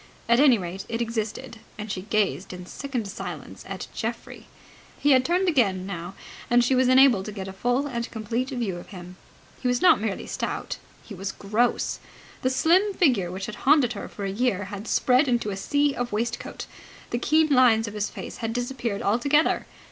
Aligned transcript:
At 0.27 0.39
any 0.39 0.57
rate, 0.57 0.83
it 0.89 0.99
existed, 0.99 1.59
and 1.77 1.91
she 1.91 2.01
gazed 2.01 2.53
in 2.53 2.65
sickened 2.65 3.07
silence 3.07 3.63
at 3.67 3.85
Geoffrey. 3.93 4.47
He 4.97 5.11
had 5.11 5.23
turned 5.23 5.47
again 5.47 5.85
now, 5.85 6.15
and 6.49 6.63
she 6.63 6.73
was 6.73 6.87
enabled 6.87 7.25
to 7.25 7.31
get 7.31 7.47
a 7.47 7.53
full 7.53 7.85
and 7.85 8.09
complete 8.09 8.49
view 8.49 8.77
of 8.77 8.87
him. 8.87 9.17
He 9.61 9.67
was 9.67 9.79
not 9.79 10.01
merely 10.01 10.25
stout. 10.25 10.77
He 11.03 11.13
was 11.13 11.31
gross. 11.31 11.99
The 12.41 12.49
slim 12.49 12.95
figure 12.95 13.31
which 13.31 13.45
had 13.45 13.53
haunted 13.69 13.93
her 13.93 14.07
for 14.07 14.25
a 14.25 14.31
year 14.31 14.63
had 14.73 14.87
spread 14.87 15.27
into 15.27 15.51
a 15.51 15.55
sea 15.55 15.93
of 15.93 16.11
waistcoat. 16.11 16.65
The 17.11 17.19
keen 17.19 17.49
lines 17.49 17.87
of 17.87 17.93
his 17.93 18.09
face 18.09 18.37
had 18.37 18.53
disappeared 18.53 19.03
altogether. 19.03 19.67